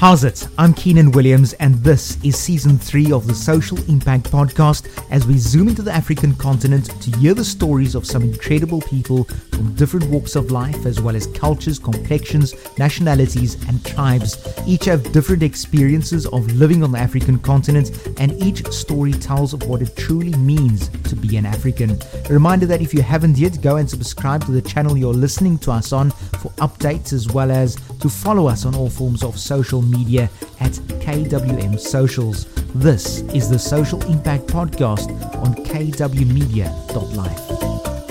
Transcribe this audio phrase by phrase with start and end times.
[0.00, 0.48] How's it?
[0.56, 5.36] I'm Keenan Williams, and this is season three of the Social Impact Podcast as we
[5.36, 9.28] zoom into the African continent to hear the stories of some incredible people
[9.60, 14.38] from different walks of life, as well as cultures, complexions, nationalities, and tribes.
[14.66, 19.68] Each have different experiences of living on the African continent, and each story tells of
[19.68, 21.98] what it truly means to be an African.
[22.30, 25.58] A reminder that if you haven't yet, go and subscribe to the channel you're listening
[25.58, 26.08] to us on
[26.40, 30.30] for updates as well as to follow us on all forms of social media
[30.60, 30.72] at
[31.04, 32.46] KWM Socials.
[32.76, 37.59] This is the Social Impact Podcast on kwmedia.life.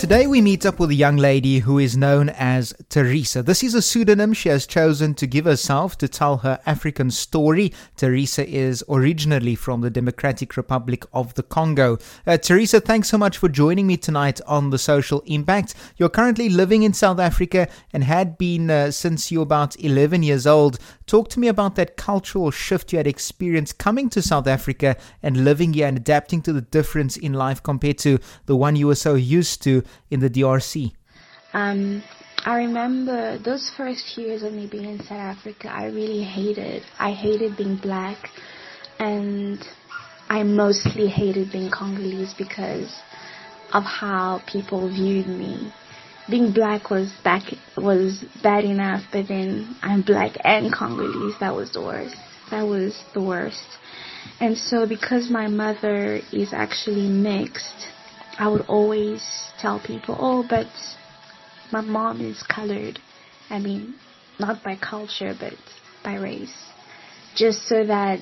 [0.00, 3.42] Today we meet up with a young lady who is known as Teresa.
[3.42, 7.74] This is a pseudonym she has chosen to give herself to tell her African story.
[7.98, 11.98] Teresa is originally from the Democratic Republic of the Congo.
[12.26, 15.74] Uh, Teresa, thanks so much for joining me tonight on the Social Impact.
[15.98, 20.46] You're currently living in South Africa and had been uh, since you about 11 years
[20.46, 20.78] old.
[21.04, 25.44] Talk to me about that cultural shift you had experienced coming to South Africa and
[25.44, 28.94] living here and adapting to the difference in life compared to the one you were
[28.94, 30.92] so used to in the DRC?
[31.52, 32.02] Um,
[32.44, 36.82] I remember those first years of me being in South Africa, I really hated.
[36.98, 38.16] I hated being black,
[38.98, 39.62] and
[40.28, 42.94] I mostly hated being Congolese because
[43.72, 45.72] of how people viewed me.
[46.30, 47.42] Being black was back
[47.76, 51.34] was bad enough, but then I'm black and Congolese.
[51.40, 52.16] That was the worst.
[52.50, 53.66] That was the worst.
[54.38, 57.88] And so, because my mother is actually mixed,
[58.40, 59.22] I would always
[59.60, 60.66] tell people, oh, but
[61.70, 62.98] my mom is colored.
[63.50, 63.96] I mean,
[64.38, 65.52] not by culture, but
[66.02, 66.54] by race.
[67.36, 68.20] Just so that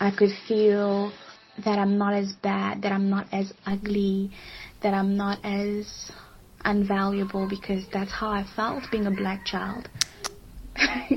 [0.00, 1.12] I could feel
[1.64, 4.32] that I'm not as bad, that I'm not as ugly,
[4.82, 6.10] that I'm not as
[6.64, 9.88] unvaluable because that's how I felt being a black child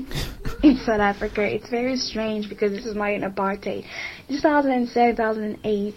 [0.62, 1.42] in South Africa.
[1.42, 3.86] It's very strange because this is my apartheid.
[4.28, 5.94] 2007, 2008,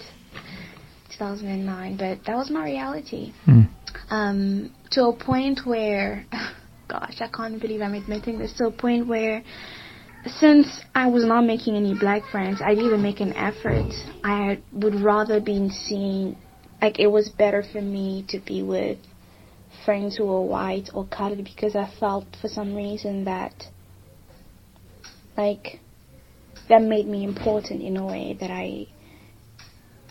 [1.17, 3.33] 2009, but that was my reality.
[3.47, 3.69] Mm.
[4.09, 6.25] Um, to a point where,
[6.87, 9.43] gosh, I can't believe I'm admitting this, to a point where
[10.25, 13.91] since I was not making any black friends, I didn't even make an effort.
[14.23, 16.37] I would rather be seen,
[16.81, 18.99] like it was better for me to be with
[19.85, 23.53] friends who were white or colored because I felt for some reason that,
[25.35, 25.79] like,
[26.69, 28.87] that made me important in a way that I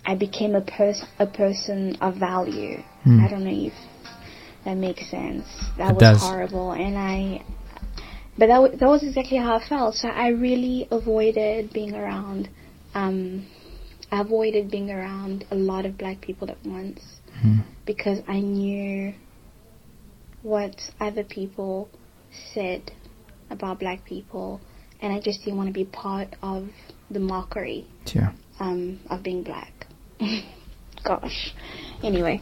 [0.05, 2.83] I became a person a person of value.
[3.05, 3.21] Hmm.
[3.25, 3.73] I don't know if
[4.65, 5.45] that makes sense.
[5.79, 6.21] That It was does.
[6.23, 7.45] horrible, and I.
[8.39, 9.95] But that w- that was exactly how I felt.
[9.97, 12.49] So I really avoided being around.
[12.95, 13.47] Um,
[14.11, 17.01] I avoided being around a lot of black people at once
[17.41, 17.61] Hmm.
[17.87, 19.15] because I knew
[20.43, 21.89] what other people
[22.53, 22.91] said
[23.51, 24.61] about black people,
[25.01, 26.69] and I just didn't want to be part of
[27.11, 28.33] the mockery Yeah.
[28.59, 29.82] um, of being black.
[31.05, 31.55] Gosh.
[32.03, 32.41] Anyway,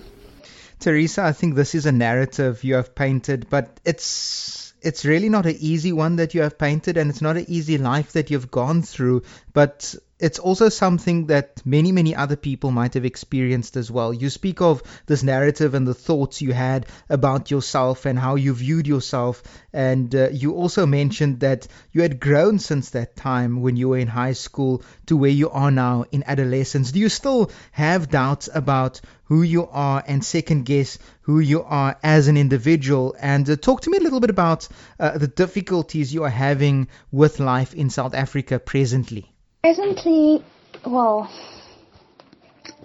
[0.78, 5.46] Teresa, I think this is a narrative you have painted, but it's it's really not
[5.46, 8.50] an easy one that you have painted, and it's not an easy life that you've
[8.50, 9.22] gone through.
[9.52, 14.12] But it's also something that many, many other people might have experienced as well.
[14.12, 18.54] You speak of this narrative and the thoughts you had about yourself and how you
[18.54, 19.42] viewed yourself,
[19.72, 23.98] and uh, you also mentioned that you had grown since that time when you were
[23.98, 26.92] in high school to where you are now in adolescence.
[26.92, 31.96] Do you still have doubts about who you are and second guess who you are
[32.02, 33.16] as an individual?
[33.18, 36.88] And uh, talk to me a little bit about uh, the difficulties you are having
[37.10, 39.29] with life in South Africa presently.
[39.62, 40.42] Presently,
[40.86, 41.30] well,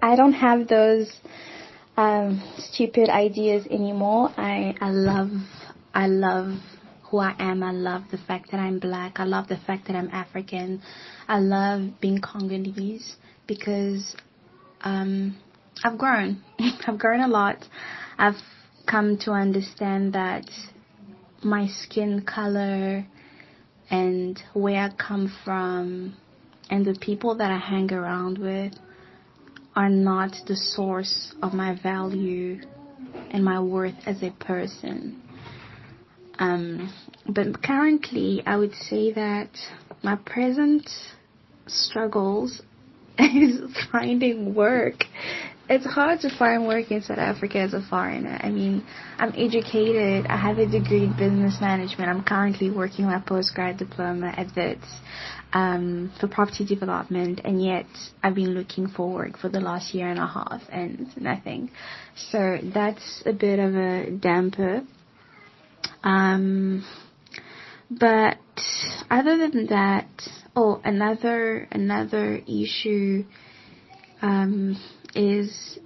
[0.02, 1.12] I don't have those
[1.96, 4.30] um, stupid ideas anymore.
[4.38, 5.32] I I love
[5.94, 6.52] I love
[7.04, 7.64] who I am.
[7.64, 9.20] I love the fact that I'm black.
[9.20, 10.82] I love the fact that I'm African.
[11.28, 13.16] I love being Congolese
[13.48, 14.16] because
[14.82, 15.38] um,
[15.84, 16.44] I've grown.
[16.88, 17.66] I've grown a lot.
[18.18, 18.42] I've
[18.86, 20.50] come to understand that
[21.42, 23.06] my skin color
[23.90, 26.16] and where I come from
[26.70, 28.74] and the people that I hang around with
[29.76, 32.62] are not the source of my value
[33.32, 35.22] and my worth as a person.
[36.40, 36.94] Um,
[37.28, 39.50] but currently, I would say that
[40.04, 40.90] my present
[41.68, 42.62] struggles
[43.20, 43.60] is
[43.92, 45.04] finding work.
[45.68, 48.38] It's hard to find work in South Africa as a foreigner.
[48.40, 48.86] I mean,
[49.18, 50.28] I'm educated.
[50.28, 52.08] I have a degree in business management.
[52.08, 54.86] I'm currently working my postgrad diploma at WITS
[55.54, 57.88] um, for property development, and yet
[58.22, 61.72] I've been looking for work for the last year and a half and nothing.
[62.16, 64.84] So that's a bit of a damper.
[66.04, 66.86] Um,
[67.90, 68.38] but
[69.10, 70.08] other than that,
[70.56, 73.26] oh, another another issue
[74.22, 74.82] um,
[75.16, 75.80] is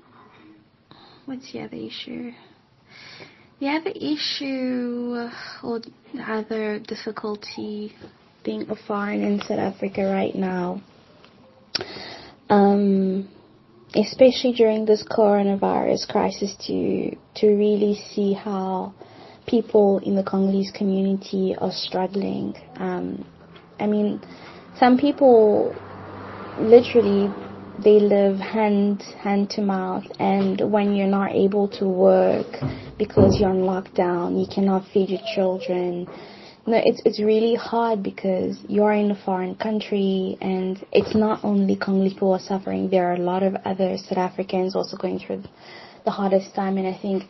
[1.25, 2.31] what's the other issue?
[3.59, 5.29] The other issue
[5.63, 7.93] or the other difficulty
[8.43, 10.81] being a foreign in South Africa right now,
[12.49, 13.29] um,
[13.93, 18.93] especially during this coronavirus crisis, to to really see how
[19.45, 22.55] people in the Congolese community are struggling.
[22.77, 23.25] Um,
[23.79, 24.21] I mean,
[24.79, 25.75] some people
[26.57, 27.33] literally
[27.83, 32.47] they live hand hand to mouth and when you're not able to work
[32.97, 36.07] because you're on lockdown you cannot feed your children.
[36.67, 41.75] No it's it's really hard because you're in a foreign country and it's not only
[41.75, 42.89] congolese people are suffering.
[42.89, 45.43] There are a lot of other south africans also going through
[46.05, 47.23] the hardest time and i think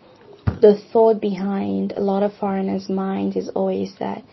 [0.62, 4.24] the thought behind a lot of foreigners' minds is always that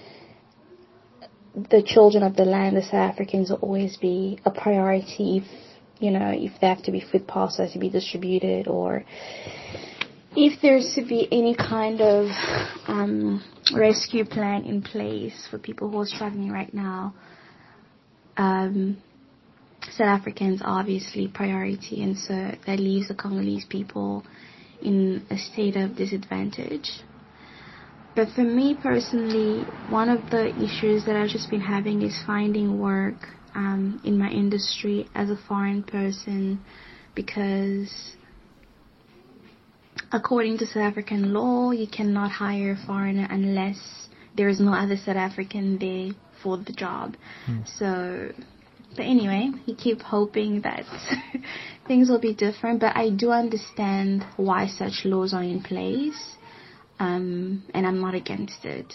[1.71, 5.43] the children of the land, the South Africans, will always be a priority
[5.99, 9.05] you know, if they have to be food parcels to be distributed or
[10.37, 12.29] if there's to be any kind of
[12.87, 13.43] um,
[13.75, 17.15] rescue plan in place for people who are struggling right now.
[18.37, 18.99] Um,
[19.93, 24.25] South Africans are obviously priority, and so that leaves the Congolese people
[24.83, 26.91] in a state of disadvantage.
[28.15, 32.79] But for me personally, one of the issues that I've just been having is finding
[32.79, 33.17] work
[33.57, 36.61] um, in my industry as a foreign person
[37.15, 38.13] because
[40.13, 44.97] according to South African law, you cannot hire a foreigner unless there is no other
[44.97, 46.11] South African there
[46.43, 47.17] for the job.
[47.47, 47.61] Hmm.
[47.65, 48.33] So
[48.95, 50.85] but anyway, you keep hoping that
[51.87, 52.81] things will be different.
[52.81, 56.37] But I do understand why such laws are in place,
[56.99, 58.95] um, and I'm not against it.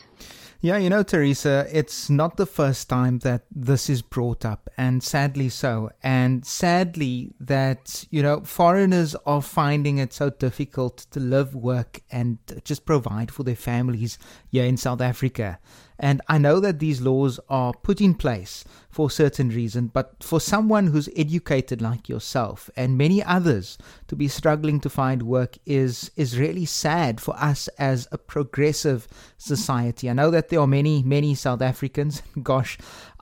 [0.63, 5.01] Yeah, you know, Teresa, it's not the first time that this is brought up, and
[5.01, 5.89] sadly so.
[6.03, 12.37] And sadly that, you know, foreigners are finding it so difficult to live, work, and
[12.63, 14.19] just provide for their families
[14.51, 15.57] here in South Africa.
[16.01, 20.15] And I know that these laws are put in place for a certain reason, but
[20.19, 23.77] for someone who's educated like yourself and many others
[24.07, 29.07] to be struggling to find work is is really sad for us as a progressive
[29.37, 30.09] society.
[30.09, 32.79] I know that there are many, many South Africans, gosh,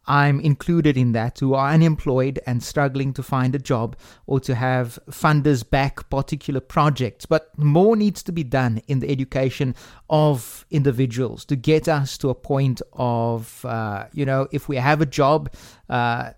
[0.10, 3.96] I'm included in that who are unemployed and struggling to find a job
[4.26, 7.28] or to have funders back particular projects.
[7.28, 9.76] But more needs to be done in the education
[10.10, 15.00] of individuals to get us to a point of, uh, you know, if we have
[15.00, 15.54] a job,
[15.90, 16.32] uh,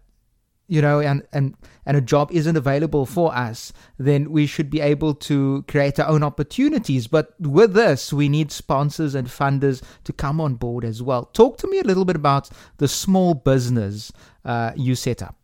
[0.72, 1.54] you know, and, and,
[1.86, 6.08] and a job isn't available for us, then we should be able to create our
[6.08, 7.08] own opportunities.
[7.08, 11.26] But with this, we need sponsors and funders to come on board as well.
[11.34, 14.14] Talk to me a little bit about the small business
[14.46, 15.36] uh, you set up.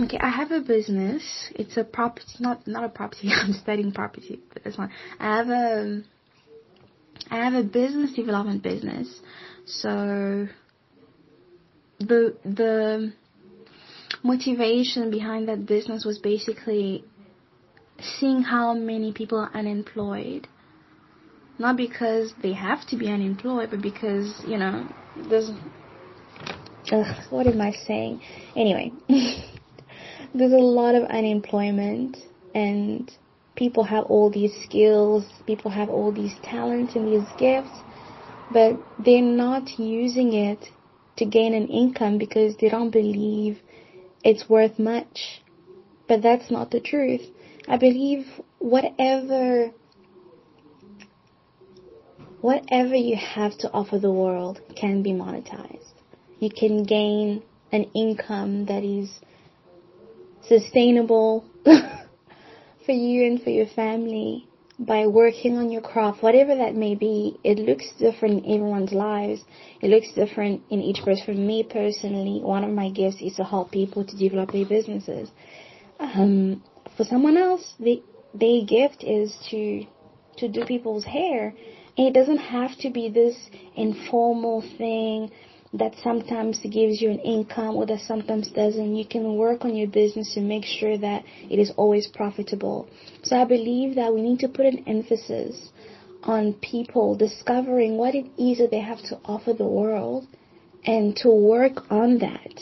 [0.00, 1.22] Okay, I have a business.
[1.54, 3.30] It's a property, not not a property.
[3.32, 4.90] I'm studying property, but that's fine.
[5.20, 6.02] I have a
[7.30, 9.20] I have a business development business.
[9.66, 10.48] So
[12.00, 13.12] the the
[14.22, 17.04] motivation behind that business was basically
[18.00, 20.48] seeing how many people are unemployed.
[21.58, 25.50] Not because they have to be unemployed, but because, you know, there's.
[26.90, 28.22] Ugh, what am I saying?
[28.56, 28.92] Anyway,
[30.34, 32.16] there's a lot of unemployment,
[32.54, 33.10] and
[33.56, 37.78] people have all these skills, people have all these talents and these gifts,
[38.50, 40.66] but they're not using it
[41.18, 43.58] to gain an income because they don't believe
[44.24, 45.42] it's worth much.
[46.08, 47.22] But that's not the truth.
[47.68, 48.26] I believe
[48.58, 49.70] whatever
[52.40, 55.92] whatever you have to offer the world can be monetized.
[56.38, 59.20] You can gain an income that is
[60.48, 64.48] sustainable for you and for your family
[64.80, 69.44] by working on your craft, whatever that may be, it looks different in everyone's lives.
[69.82, 71.24] It looks different in each person.
[71.26, 75.30] For me personally, one of my gifts is to help people to develop their businesses.
[75.98, 76.64] Um,
[76.96, 79.84] for someone else, the their gift is to
[80.38, 81.52] to do people's hair,
[81.98, 83.36] and it doesn't have to be this
[83.76, 85.30] informal thing
[85.72, 88.96] that sometimes gives you an income or that sometimes doesn't.
[88.96, 92.88] You can work on your business to make sure that it is always profitable.
[93.22, 95.70] So I believe that we need to put an emphasis
[96.24, 100.26] on people discovering what it is that they have to offer the world
[100.84, 102.60] and to work on that.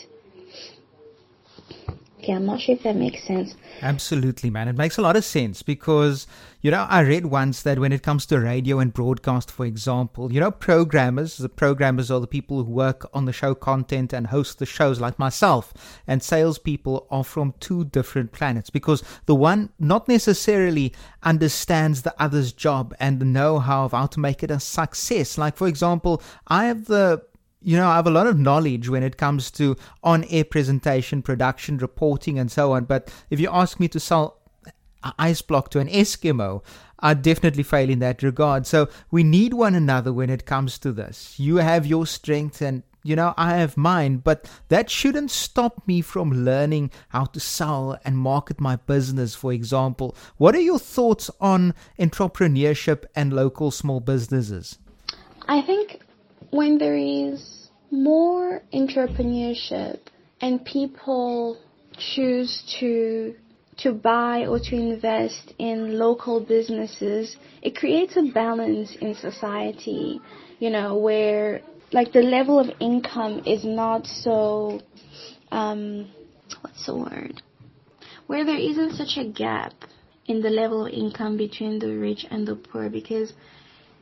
[2.28, 3.54] Okay, I'm not sure if that makes sense.
[3.80, 4.68] Absolutely, man.
[4.68, 6.26] It makes a lot of sense because,
[6.61, 10.30] you know, I read once that when it comes to radio and broadcast, for example,
[10.30, 14.26] you know, programmers, the programmers are the people who work on the show content and
[14.26, 15.73] host the shows, like myself,
[16.06, 20.92] and salespeople are from two different planets because the one not necessarily
[21.23, 25.38] understands the other's job and the know how of how to make it a success.
[25.38, 27.23] Like, for example, I have the
[27.62, 31.23] you know, I have a lot of knowledge when it comes to on air presentation,
[31.23, 32.85] production, reporting, and so on.
[32.85, 34.38] But if you ask me to sell
[35.03, 36.62] an ice block to an Eskimo,
[37.00, 38.67] I definitely fail in that regard.
[38.67, 41.38] So we need one another when it comes to this.
[41.38, 46.03] You have your strength and you know, I have mine, but that shouldn't stop me
[46.03, 50.17] from learning how to sell and market my business, for example.
[50.37, 54.79] What are your thoughts on entrepreneurship and local small businesses?
[55.49, 56.03] I think
[56.50, 59.99] when there is more entrepreneurship
[60.40, 61.59] and people
[61.97, 63.35] choose to
[63.78, 70.21] to buy or to invest in local businesses, it creates a balance in society,
[70.59, 71.61] you know, where
[71.93, 74.81] like the level of income is not so
[75.52, 76.11] um
[76.61, 77.43] what's the word?
[78.26, 79.73] Where there isn't such a gap
[80.26, 83.33] in the level of income between the rich and the poor because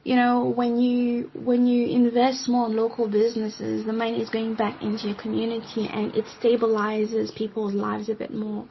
[0.07, 4.55] you know, when you when you invest more in local businesses, the money is going
[4.55, 8.69] back into your community and it stabilizes people's lives a bit more.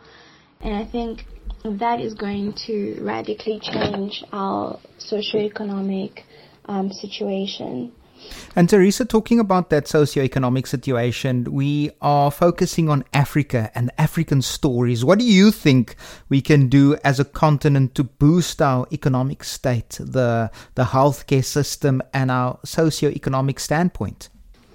[0.62, 1.26] And I think
[1.66, 6.22] that is going to radically change our socioeconomic
[6.68, 7.92] um, situation.
[8.56, 15.04] And Teresa, talking about that socioeconomic situation, we are focusing on Africa and African stories.
[15.04, 15.96] What do you think
[16.30, 22.02] we can do as a continent to boost our economic state, the the healthcare system,
[22.14, 24.30] and our socioeconomic standpoint?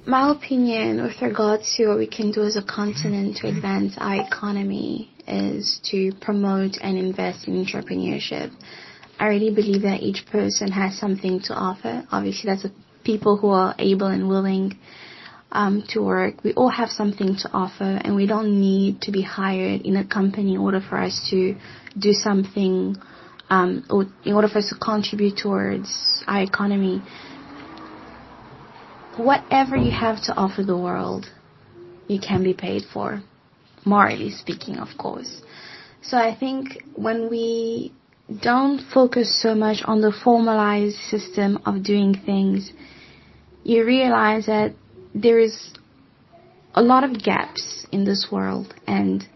[0.06, 4.16] My opinion with regards to what we can do as a continent to advance our
[4.26, 8.50] economy is to promote and invest in entrepreneurship.
[9.18, 12.06] I really believe that each person has something to offer.
[12.10, 12.72] Obviously, that's a
[13.04, 14.78] people who are able and willing
[15.52, 16.42] um, to work.
[16.44, 20.06] We all have something to offer, and we don't need to be hired in a
[20.06, 21.56] company in order for us to
[21.98, 22.96] do something,
[23.48, 27.04] um, or in order for us to contribute towards our economy.
[29.16, 31.26] Whatever you have to offer the world,
[32.08, 33.22] you can be paid for,
[33.84, 35.40] morally speaking, of course.
[36.02, 37.92] So I think when we
[38.42, 42.72] don't focus so much on the formalized system of doing things,
[43.64, 44.74] you realize that
[45.14, 45.70] there is
[46.74, 49.26] a lot of gaps in this world and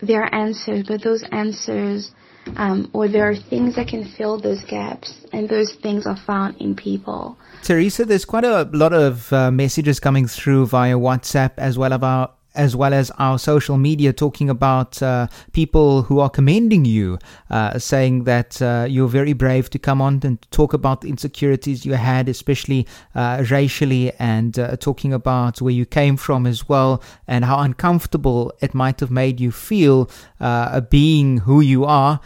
[0.00, 2.12] there are answers, but those answers,
[2.56, 6.56] um, or there are things that can fill those gaps, and those things are found
[6.58, 7.38] in people.
[7.62, 12.02] Teresa, there's quite a lot of uh, messages coming through via WhatsApp as well as
[12.02, 17.18] our as well as our social media talking about uh, people who are commending you,
[17.50, 21.84] uh, saying that uh, you're very brave to come on and talk about the insecurities
[21.84, 27.02] you had, especially uh, racially, and uh, talking about where you came from as well,
[27.26, 30.08] and how uncomfortable it might have made you feel
[30.40, 32.20] uh, being who you are,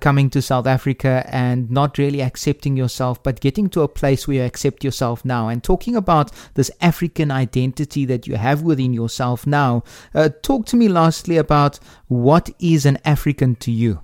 [0.00, 4.36] coming to South Africa and not really accepting yourself, but getting to a place where
[4.36, 9.48] you accept yourself now, and talking about this African identity that you have within yourself
[9.48, 9.82] now now.
[10.14, 11.78] Uh, talk to me lastly about
[12.08, 14.00] what is an African to you?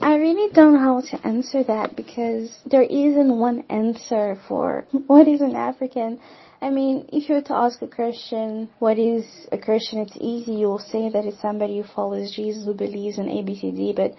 [0.00, 5.26] I really don't know how to answer that because there isn't one answer for what
[5.28, 6.20] is an African.
[6.60, 10.54] I mean, if you were to ask a Christian what is a Christian, it's easy.
[10.60, 14.12] You'll say that it's somebody who follows Jesus, who believes in ABCD, but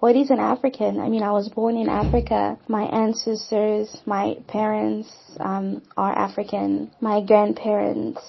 [0.00, 0.98] what is an African?
[0.98, 2.58] I mean, I was born in Africa.
[2.66, 5.08] My ancestors, my parents
[5.38, 6.90] um, are African.
[7.00, 8.20] My grandparents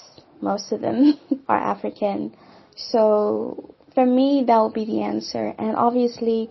[0.43, 2.35] most of them are African.
[2.75, 5.53] So for me, that would be the answer.
[5.57, 6.50] And obviously,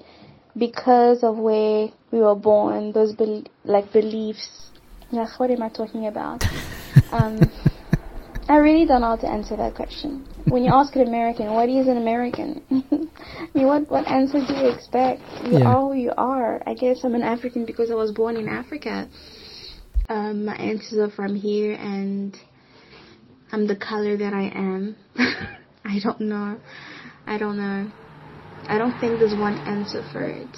[0.57, 4.69] because of where we were born, those be- like beliefs.
[5.11, 6.45] Yeah, what am I talking about?
[7.13, 7.41] um,
[8.49, 10.27] I really don't know how to answer that question.
[10.47, 12.63] When you ask an American, what is an American?
[12.71, 15.23] I mean, what what answer do you expect?
[15.45, 15.69] You yeah.
[15.69, 16.63] are who you are.
[16.67, 19.09] I guess I'm an African because I was born in Africa.
[20.09, 22.37] Um, my ancestors are from here, and
[23.53, 24.97] I'm the color that I am.
[25.85, 26.59] I don't know.
[27.27, 27.91] I don't know.
[28.67, 30.49] I don't think there's one answer for it.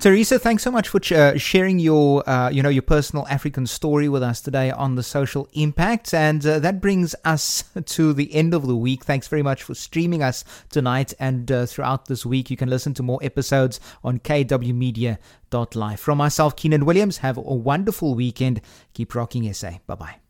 [0.00, 4.08] Teresa, thanks so much for uh, sharing your, uh, you know, your personal African story
[4.08, 8.54] with us today on the social impact, and uh, that brings us to the end
[8.54, 9.04] of the week.
[9.04, 12.50] Thanks very much for streaming us tonight and uh, throughout this week.
[12.50, 16.00] You can listen to more episodes on kwmedia.live.
[16.00, 18.60] From myself, Keenan Williams, have a wonderful weekend.
[18.94, 19.72] Keep rocking, SA.
[19.86, 20.16] Bye bye.